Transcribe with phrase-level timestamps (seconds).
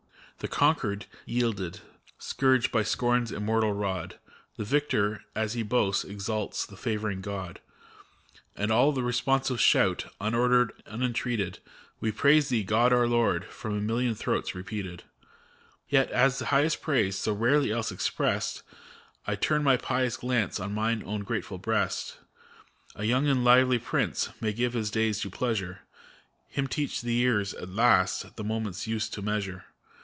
[0.39, 1.81] The Conquered yielded,
[2.17, 4.17] scourged by Scorn's immortal rod;
[4.57, 7.59] The Victor, as he boasts, exalts the favoring God;
[8.55, 11.59] And all responsive shout, unordered, unentreated:
[11.99, 15.03] "We praise Thee, God our Lord!" from million throats repeated.
[15.89, 18.63] Yet as the highest praise, so rarely else expressed,
[19.27, 22.17] I turn my pious glance on mine own grateful breast.
[22.95, 25.81] A young and lively Prince may give his days to pleasure;
[26.47, 29.65] Him teach the years^ at last, the moment's use to measure.